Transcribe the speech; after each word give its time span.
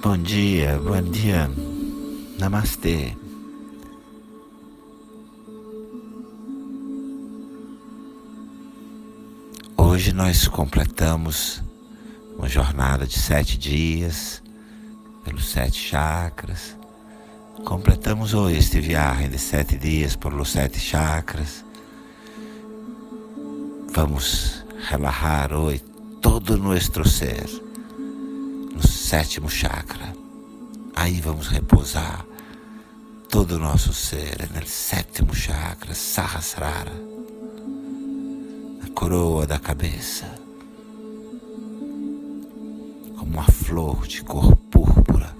Bom 0.00 0.16
dia, 0.16 0.78
bom 0.78 1.02
dia. 1.02 1.50
Namastê. 2.38 3.16
Hoje 9.76 10.12
nós 10.12 10.46
completamos 10.46 11.60
uma 12.38 12.48
jornada 12.48 13.08
de 13.08 13.18
sete 13.18 13.58
dias 13.58 14.40
pelos 15.24 15.48
sete 15.48 15.76
chakras. 15.76 16.76
Completamos 17.64 18.34
hoje 18.34 18.56
este 18.56 18.80
viagem 18.80 19.28
de 19.28 19.38
sete 19.38 19.76
dias 19.76 20.14
pelos 20.14 20.52
sete 20.52 20.78
chakras. 20.78 21.64
Vamos 23.92 24.64
relaxar 24.88 25.52
hoje 25.52 25.82
todo 26.22 26.54
o 26.54 26.56
nosso 26.56 27.04
ser 27.04 27.67
sétimo 29.08 29.48
chakra. 29.48 30.14
Aí 30.94 31.18
vamos 31.22 31.46
repousar 31.46 32.26
todo 33.30 33.52
o 33.52 33.58
nosso 33.58 33.90
ser 33.90 34.50
no 34.54 34.66
sétimo 34.66 35.34
chakra, 35.34 35.94
Sahasrara, 35.94 36.92
na 38.82 38.90
coroa 38.90 39.46
da 39.46 39.58
cabeça, 39.58 40.26
como 43.16 43.32
uma 43.32 43.44
flor 43.44 44.06
de 44.06 44.22
cor 44.22 44.54
púrpura 44.70 45.34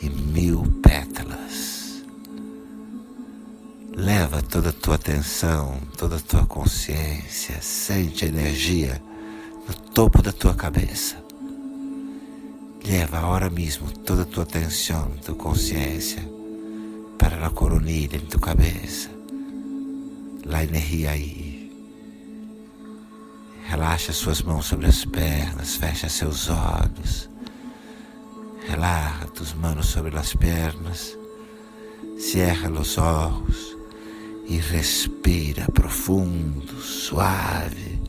e 0.00 0.08
mil 0.08 0.62
pétalas. 0.80 2.02
Leva 3.94 4.40
toda 4.40 4.70
a 4.70 4.72
tua 4.72 4.94
atenção, 4.94 5.82
toda 5.98 6.16
a 6.16 6.20
tua 6.20 6.46
consciência, 6.46 7.60
sente 7.60 8.24
a 8.24 8.28
energia 8.28 9.02
no 9.68 9.74
topo 9.90 10.22
da 10.22 10.32
tua 10.32 10.54
cabeça 10.54 11.19
Leva 12.84 13.18
agora 13.18 13.50
mesmo 13.50 13.90
toda 13.90 14.22
a 14.22 14.24
tua 14.24 14.42
atenção, 14.42 15.10
tua 15.24 15.34
consciência 15.34 16.22
para 17.18 17.46
a 17.46 17.50
coronilha 17.50 18.16
em 18.16 18.26
tua 18.26 18.40
cabeça. 18.40 19.10
A 20.52 20.64
energia 20.64 21.12
aí. 21.12 21.70
Relaxa 23.66 24.12
suas 24.12 24.42
mãos 24.42 24.66
sobre 24.66 24.86
as 24.86 25.04
pernas, 25.04 25.76
fecha 25.76 26.08
seus 26.08 26.50
olhos. 26.50 27.30
Relaxa 28.66 29.26
tus 29.28 29.54
manos 29.54 29.86
sobre 29.86 30.16
as 30.18 30.34
pernas. 30.34 31.16
Cierra 32.18 32.70
os 32.70 32.98
olhos 32.98 33.76
e 34.46 34.56
respira 34.56 35.66
profundo, 35.72 36.80
suave. 36.80 38.00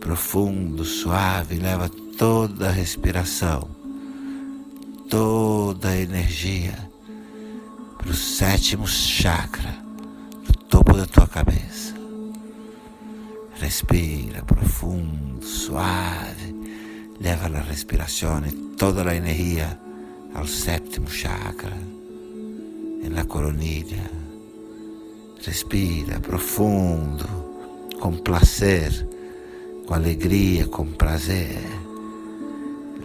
Profundo, 0.00 0.84
suave, 0.84 1.56
leva 1.56 1.88
toda 2.16 2.68
a 2.68 2.70
respiração, 2.70 3.68
toda 5.10 5.88
a 5.88 5.96
energia 5.96 6.74
para 7.98 8.10
o 8.10 8.14
sétimo 8.14 8.86
chakra, 8.86 9.74
no 10.46 10.54
topo 10.68 10.96
da 10.96 11.06
tua 11.06 11.26
cabeça. 11.26 11.94
Respira 13.56 14.42
profundo, 14.42 15.44
suave, 15.44 16.54
leva 17.20 17.46
a 17.46 17.62
respiração 17.62 18.42
e 18.46 18.52
toda 18.76 19.08
a 19.08 19.16
energia 19.16 19.78
ao 20.34 20.46
sétimo 20.46 21.10
chakra, 21.10 21.76
na 23.10 23.24
coronilha. 23.24 24.10
Respira 25.44 26.20
profundo, 26.20 27.26
com 28.00 28.16
prazer, 28.16 29.06
com 29.86 29.94
alegria, 29.94 30.66
com 30.66 30.86
prazer. 30.86 31.84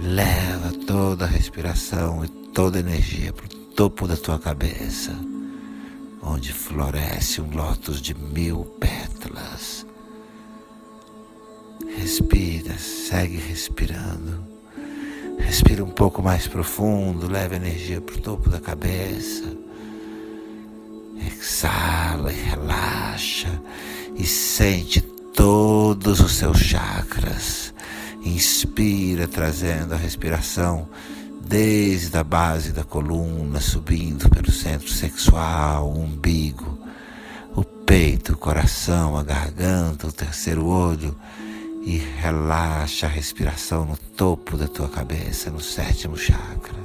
Leva 0.01 0.71
toda 0.87 1.25
a 1.25 1.27
respiração 1.27 2.23
e 2.23 2.29
toda 2.29 2.77
a 2.77 2.79
energia 2.79 3.33
para 3.33 3.45
o 3.45 3.49
topo 3.49 4.07
da 4.07 4.15
tua 4.15 4.39
cabeça, 4.39 5.13
onde 6.23 6.53
floresce 6.53 7.41
um 7.41 7.53
lótus 7.53 8.01
de 8.01 8.13
mil 8.13 8.63
pétalas. 8.79 9.85
Respira, 11.97 12.77
segue 12.77 13.35
respirando. 13.35 14.41
Respira 15.37 15.83
um 15.83 15.91
pouco 15.91 16.23
mais 16.23 16.47
profundo, 16.47 17.29
leva 17.29 17.57
energia 17.57 17.99
para 17.99 18.15
o 18.15 18.21
topo 18.21 18.49
da 18.49 18.61
cabeça. 18.61 19.51
Exala 21.27 22.31
e 22.31 22.37
relaxa 22.37 23.61
e 24.15 24.25
sente 24.25 25.01
todos 25.01 26.21
os 26.21 26.35
seus 26.35 26.57
chakras 26.57 27.73
Inspira, 28.23 29.27
trazendo 29.27 29.93
a 29.93 29.97
respiração 29.97 30.87
desde 31.41 32.15
a 32.17 32.23
base 32.23 32.71
da 32.71 32.83
coluna, 32.83 33.59
subindo 33.59 34.29
pelo 34.29 34.51
centro 34.51 34.89
sexual, 34.89 35.87
o 35.87 36.03
umbigo, 36.03 36.77
o 37.55 37.63
peito, 37.63 38.33
o 38.33 38.37
coração, 38.37 39.17
a 39.17 39.23
garganta, 39.23 40.07
o 40.07 40.11
terceiro 40.11 40.65
olho 40.65 41.15
e 41.81 41.97
relaxa 41.97 43.07
a 43.07 43.09
respiração 43.09 43.85
no 43.85 43.97
topo 43.97 44.57
da 44.57 44.67
tua 44.67 44.89
cabeça, 44.89 45.49
no 45.49 45.61
sétimo 45.61 46.17
chakra. 46.17 46.77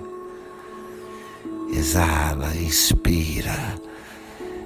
Exala, 1.72 2.54
inspira, 2.56 3.74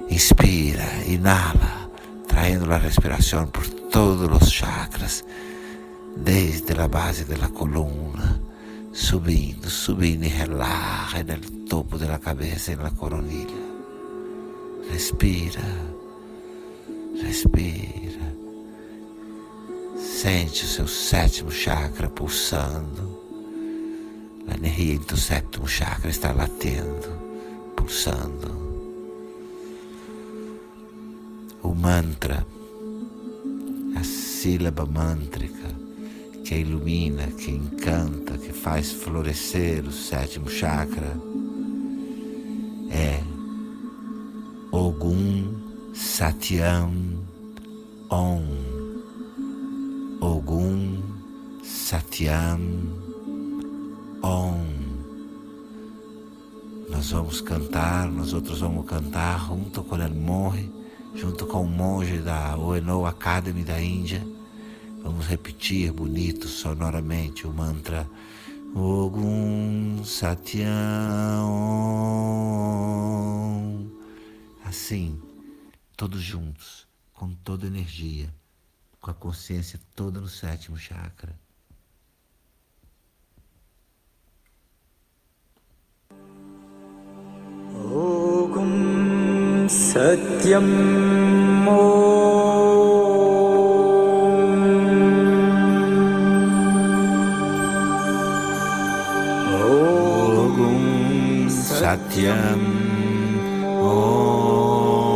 inspira, 0.09 0.85
inala, 1.07 1.89
traindo 2.27 2.71
a 2.71 2.77
respiração 2.77 3.47
por 3.47 3.67
todos 3.67 4.43
os 4.43 4.51
chakras 4.51 5.25
desde 6.17 6.73
a 6.79 6.87
base 6.87 7.25
da 7.25 7.47
coluna, 7.49 8.41
subindo, 8.91 9.69
subindo 9.69 10.25
e 10.25 10.27
relaxa 10.27 11.23
no 11.23 11.59
topo 11.67 11.97
da 11.97 12.17
cabeça 12.17 12.71
e 12.71 12.75
na 12.75 12.91
coronilha. 12.91 13.69
Respira, 14.91 15.61
respira. 17.21 18.35
Sente 19.97 20.65
o 20.65 20.67
seu 20.67 20.87
sétimo 20.87 21.51
chakra 21.51 22.09
pulsando. 22.09 23.19
A 24.47 24.55
energia 24.55 24.97
do 24.99 25.15
sétimo 25.15 25.67
chakra 25.67 26.09
está 26.09 26.31
latendo, 26.31 27.07
pulsando. 27.75 28.57
O 31.61 31.73
mantra, 31.75 32.45
a 33.95 34.03
sílaba 34.03 34.85
mântrica, 34.85 35.69
que 36.49 36.55
ilumina, 36.55 37.27
que 37.27 37.51
encanta, 37.51 38.35
que 38.35 38.51
faz 38.51 38.91
florescer 38.91 39.85
o 39.85 39.91
sétimo 39.91 40.49
chakra 40.49 41.15
é 42.89 43.21
Ogum 44.71 45.93
Satyam 45.93 46.91
Om. 48.09 48.43
Ogum 50.19 51.03
Satyam 51.63 52.59
Om. 54.23 54.65
Nós 56.89 57.11
vamos 57.11 57.41
cantar, 57.41 58.09
nós 58.11 58.33
outros 58.33 58.61
vamos 58.61 58.87
cantar 58.87 59.45
junto 59.45 59.83
com 59.83 59.97
o 59.97 60.15
monge, 60.15 60.73
junto 61.13 61.45
com 61.45 61.61
o 61.61 61.67
monge 61.67 62.17
da 62.17 62.57
Oeno 62.57 63.05
Academy 63.05 63.63
da 63.63 63.79
Índia 63.79 64.38
Vamos 65.01 65.27
repetir 65.27 65.91
bonito, 65.91 66.47
sonoramente 66.47 67.47
o 67.47 67.53
mantra 67.53 68.07
Ogum 68.75 70.03
Satyam. 70.03 70.69
Assim, 74.63 75.19
todos 75.97 76.21
juntos, 76.21 76.87
com 77.13 77.33
toda 77.33 77.65
energia, 77.65 78.33
com 79.01 79.09
a 79.09 79.13
consciência 79.13 79.79
toda 79.95 80.19
no 80.21 80.27
sétimo 80.27 80.77
chakra. 80.77 81.33
Ogum 87.73 89.67
Satyam. 89.69 90.63
Satyam 101.89 102.61
eh. 102.61 103.65
Om 103.65 103.81
oh. 103.81 105.09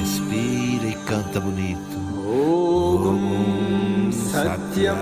Respira 0.00 0.86
e 0.88 0.96
canta 1.04 1.40
bonito. 1.40 1.98
Oh, 2.24 3.04
oh, 3.04 3.08
Om 3.10 4.12
Satyam 4.12 4.96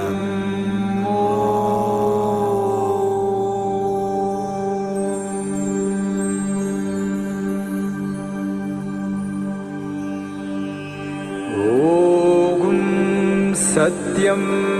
Om 12.67 13.55
Satyam. 13.55 14.80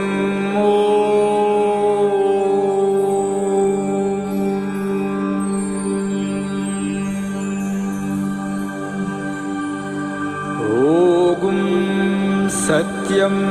सत्यम् 12.50 13.42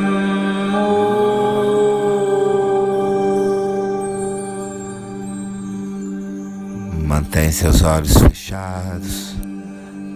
Mantém 7.08 7.50
seus 7.52 7.82
olhos 7.82 8.16
fechados. 8.16 9.34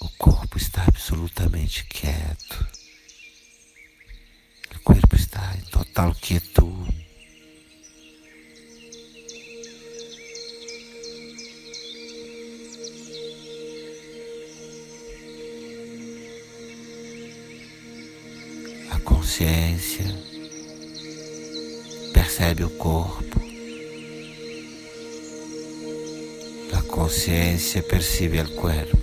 O 0.00 0.08
corpo 0.18 0.58
está 0.58 0.84
absolutamente 0.84 1.84
quieto. 1.84 2.66
O 4.76 4.80
corpo 4.80 5.16
está 5.16 5.54
em 5.56 5.64
total 5.70 6.14
quietude. 6.14 7.02
A 18.90 19.00
consciência 19.00 20.04
percebe 22.12 22.64
o 22.64 22.70
corpo. 22.70 23.41
Consciência 26.92 27.82
percebe 27.82 28.38
o 28.42 28.48
corpo. 28.50 28.98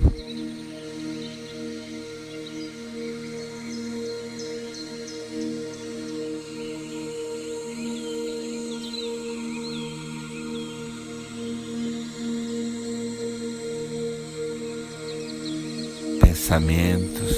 Pensamentos, 16.22 17.38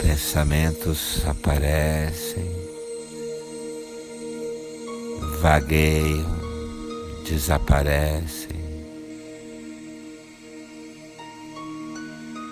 pensamentos 0.00 1.26
aparecem, 1.26 2.48
vagueiam, 5.40 6.24
desaparecem. 7.28 8.57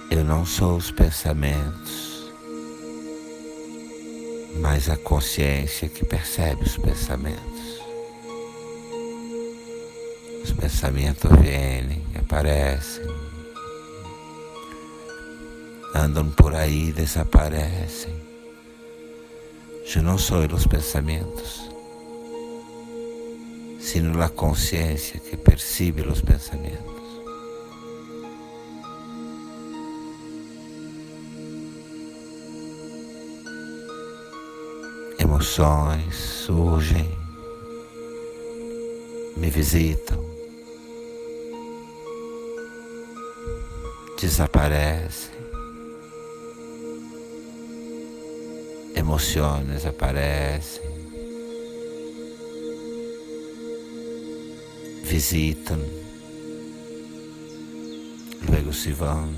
Eu 0.08 0.25
não 0.25 0.47
sou 0.47 0.76
os 0.76 0.91
pensamentos, 0.93 2.32
mas 4.61 4.88
a 4.88 4.97
consciência 4.97 5.88
que 5.88 6.05
percebe 6.05 6.62
os 6.62 6.76
pensamentos. 6.76 7.81
Os 10.44 10.53
pensamentos 10.53 11.31
vêm, 11.41 12.05
aparecem, 12.19 13.05
andam 15.94 16.31
por 16.31 16.55
aí 16.55 16.91
e 16.91 16.93
desaparecem. 16.93 18.14
Eu 19.94 20.03
não 20.03 20.19
sou 20.19 20.47
os 20.53 20.67
pensamentos, 20.67 21.69
sino 23.81 24.23
a 24.23 24.29
consciência 24.29 25.19
que 25.19 25.37
percebe 25.37 26.03
os 26.03 26.20
pensamentos. 26.20 27.06
Emoções 35.36 36.14
surgem, 36.14 37.10
me 39.36 39.50
visitam, 39.50 40.18
desaparecem. 44.18 45.34
Emoções 48.94 49.84
aparecem, 49.84 50.82
visitam, 55.04 55.78
logo 58.48 58.72
se 58.72 58.90
vão. 58.90 59.28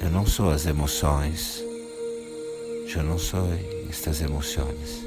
Eu 0.00 0.08
não 0.08 0.26
sou 0.26 0.50
as 0.50 0.64
emoções, 0.64 1.62
eu 2.96 3.02
não 3.02 3.18
sou 3.18 3.48
estas 3.88 4.20
emoções. 4.20 5.02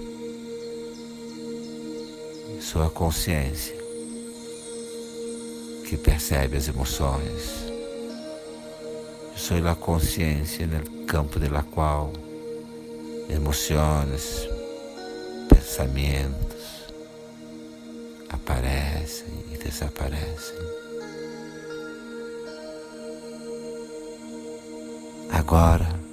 Sou 2.59 2.83
a 2.83 2.89
consciência 2.89 3.75
que 5.87 5.95
percebe 5.97 6.57
as 6.57 6.67
emoções. 6.67 7.65
Sou 9.35 9.57
a 9.67 9.75
consciência 9.75 10.65
no 10.65 11.05
campo 11.05 11.39
de 11.39 11.47
la 11.47 11.61
qual 11.61 12.11
emoções, 13.29 14.47
pensamentos 15.47 16.85
aparecem 18.29 19.27
e 19.53 19.57
desaparecem. 19.57 20.57
Agora, 25.31 26.04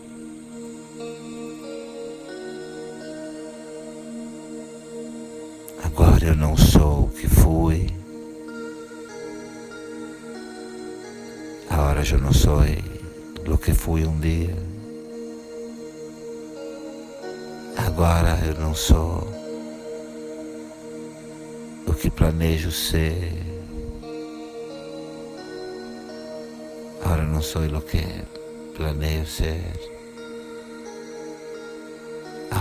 não 6.43 6.57
sou 6.57 7.05
o 7.05 7.09
que 7.09 7.29
fui. 7.29 7.87
Agora 11.71 12.03
eu 12.05 12.19
não 12.19 12.33
sou 12.33 12.61
o 13.47 13.57
que 13.57 13.73
fui 13.73 14.05
um 14.05 14.19
dia. 14.19 14.57
Agora 17.77 18.37
eu 18.45 18.61
não 18.61 18.75
sou 18.75 19.23
o 21.87 21.95
que 21.95 22.11
planejo 22.11 22.73
ser. 22.73 23.33
Agora 27.05 27.23
não 27.23 27.41
sou 27.41 27.63
o 27.63 27.81
que 27.81 28.03
planejo 28.77 29.31
ser. 29.31 29.92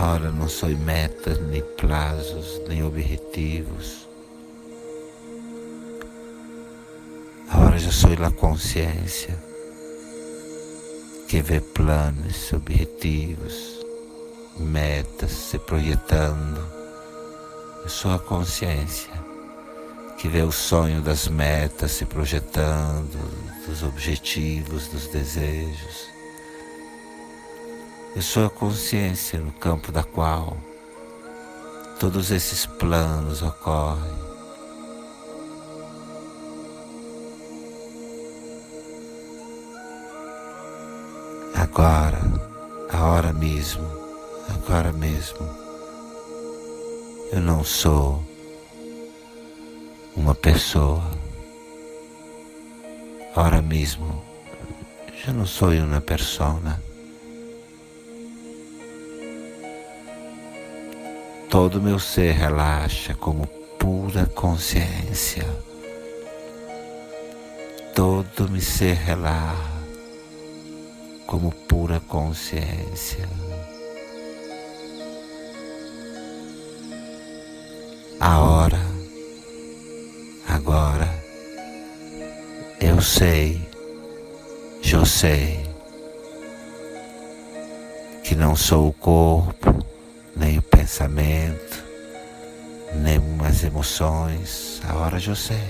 Agora 0.02 0.32
não 0.32 0.50
sou 0.50 0.68
metas, 0.70 1.40
nem 1.40 1.62
prazos, 1.62 2.60
nem 2.68 2.84
objetivos. 2.84 4.10
Agora 7.48 7.78
já 7.78 7.92
sou 7.92 8.12
a 8.14 8.32
consciência 8.32 9.38
que 11.28 11.40
vê 11.44 11.62
planos, 11.62 12.52
objetivos, 12.52 13.80
metas 14.58 15.30
se 15.30 15.60
projetando. 15.60 16.68
Eu 17.84 17.90
sou 17.90 18.12
a 18.12 18.18
consciência 18.18 19.14
que 20.18 20.28
vê 20.28 20.42
o 20.42 20.52
sonho 20.52 21.00
das 21.02 21.28
metas 21.28 21.92
se 21.92 22.06
projetando, 22.06 23.20
dos 23.68 23.84
objetivos, 23.84 24.88
dos 24.88 25.06
desejos. 25.10 26.21
Eu 28.14 28.22
sou 28.22 28.46
a 28.46 28.50
consciência 28.50 29.40
no 29.40 29.54
campo 29.54 29.90
da 29.90 30.04
qual 30.04 30.58
todos 31.98 32.30
esses 32.30 32.66
planos 32.66 33.42
ocorrem. 33.42 34.12
Agora, 41.56 42.20
a 42.92 43.06
hora 43.06 43.32
mesmo, 43.32 43.88
agora 44.50 44.92
mesmo, 44.92 45.48
eu 47.32 47.40
não 47.40 47.64
sou 47.64 48.22
uma 50.18 50.36
pessoa. 50.36 51.10
Agora 53.32 53.62
mesmo, 53.62 54.22
já 55.26 55.32
não 55.32 55.46
sou 55.46 55.70
uma 55.70 56.02
persona. 56.02 56.91
Todo 61.52 61.82
meu 61.82 62.00
ser 62.00 62.32
relaxa 62.32 63.14
como 63.14 63.46
pura 63.78 64.26
consciência. 64.26 65.46
Todo 67.94 68.50
meu 68.50 68.62
ser 68.62 68.96
relaxa 68.96 69.70
como 71.28 71.52
pura 71.52 72.00
consciência. 72.08 73.28
A 78.18 78.40
hora, 78.40 78.80
agora, 80.48 81.10
eu 82.80 83.02
sei, 83.02 83.62
eu 84.90 85.06
sei 85.06 85.66
que 88.24 88.36
não 88.36 88.56
sou 88.56 88.88
o 88.88 88.94
corpo, 88.94 89.86
nem 90.34 90.58
o 90.58 90.71
pensamento, 90.82 91.84
nem 92.96 93.20
as 93.48 93.64
emoções. 93.64 94.82
Agora 94.90 95.20
eu 95.24 95.36
sei 95.36 95.62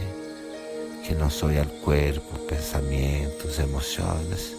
que 1.03 1.13
não 1.13 1.29
sou 1.29 1.49
o 1.49 1.81
corpo, 1.81 2.39
pensamentos, 2.47 3.59
emoções. 3.59 4.55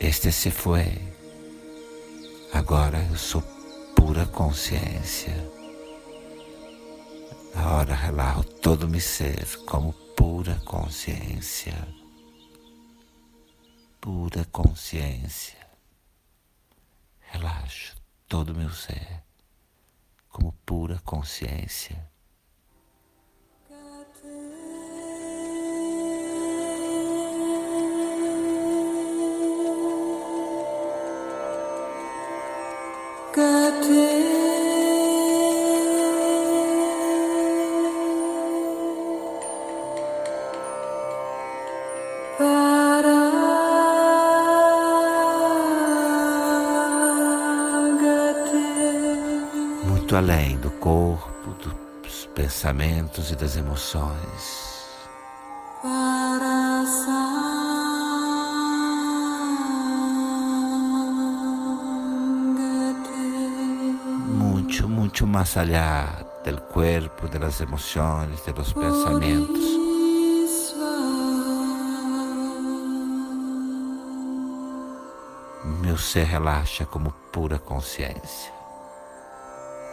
Este 0.00 0.32
se 0.32 0.50
foi. 0.50 1.00
Agora 2.52 3.06
eu 3.08 3.16
sou 3.16 3.42
pura 3.94 4.26
consciência. 4.26 5.36
Agora 7.54 7.94
relaxo 7.94 8.42
todo 8.62 8.88
meu 8.88 9.00
ser 9.00 9.46
como 9.64 9.92
pura 10.16 10.60
consciência. 10.64 11.86
Pura 14.00 14.44
consciência. 14.50 15.57
Relaxo 17.38 17.94
todo 18.26 18.52
meu 18.52 18.68
ser 18.70 19.22
como 20.28 20.52
pura 20.66 20.98
consciência. 21.04 22.10
Muito 50.08 50.16
além 50.16 50.56
do 50.56 50.70
corpo, 50.70 51.54
dos 52.02 52.24
pensamentos 52.34 53.30
e 53.30 53.36
das 53.36 53.58
emoções. 53.58 54.88
Muito, 64.28 64.88
muito 64.88 65.26
mais 65.26 65.54
allá 65.58 66.24
do 66.42 66.58
corpo, 66.62 67.28
das 67.28 67.60
emoções, 67.60 68.40
dos 68.46 68.72
pensamentos. 68.72 69.68
Meu 75.82 75.98
ser 75.98 76.24
relaxa 76.24 76.86
como 76.86 77.12
pura 77.30 77.58
consciência. 77.58 78.57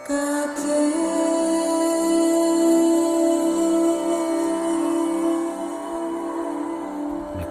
Meu 0.07 0.17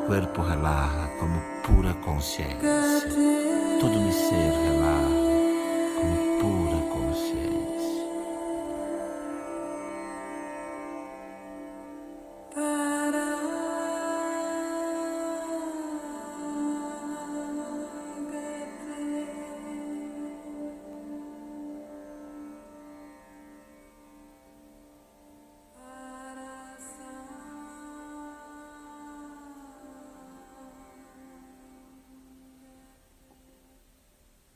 corpo 0.07 0.43
relaxa 0.43 1.11
como 1.19 1.41
pura 1.65 1.93
consciência. 1.95 2.57
Todo 3.81 3.99
meu 4.01 4.13
ser 4.13 4.53
relaxa 4.63 5.09
como 5.99 6.15
pura 6.39 6.79
consciência. 6.93 7.74